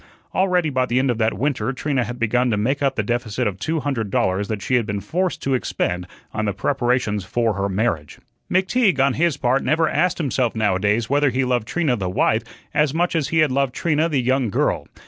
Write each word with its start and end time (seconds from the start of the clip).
Already 0.33 0.71
by 0.71 0.87
the 0.87 0.97
end 0.97 1.11
of 1.11 1.19
that 1.19 1.35
winter 1.35 1.71
Trina 1.73 2.03
had 2.05 2.17
begun 2.17 2.49
to 2.49 2.57
make 2.57 2.81
up 2.81 2.95
the 2.95 3.03
deficit 3.03 3.45
of 3.45 3.59
two 3.59 3.81
hundred 3.81 4.09
dollars 4.09 4.47
that 4.47 4.63
she 4.63 4.73
had 4.73 4.87
been 4.87 4.99
forced 4.99 5.43
to 5.43 5.53
expend 5.53 6.07
on 6.33 6.45
the 6.45 6.53
preparations 6.53 7.23
for 7.23 7.53
her 7.53 7.69
marriage. 7.69 8.17
McTeague, 8.51 8.99
on 8.99 9.13
his 9.13 9.37
part, 9.37 9.61
never 9.63 9.87
asked 9.87 10.17
himself 10.17 10.55
now 10.55 10.75
a 10.75 10.79
days 10.79 11.07
whether 11.07 11.29
he 11.29 11.45
loved 11.45 11.67
Trina 11.67 11.95
the 11.97 12.09
wife 12.09 12.41
as 12.73 12.95
much 12.95 13.15
as 13.15 13.27
he 13.27 13.37
had 13.45 13.51
loved 13.51 13.75
Trina 13.75 14.09
the 14.09 14.23
young 14.23 14.49
girl. 14.49 14.87